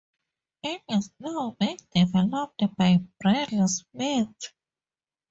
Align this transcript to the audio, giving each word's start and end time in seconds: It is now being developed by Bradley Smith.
It 0.63 0.81
is 0.89 1.11
now 1.19 1.55
being 1.59 1.77
developed 1.93 2.63
by 2.75 3.03
Bradley 3.19 3.67
Smith. 3.67 4.51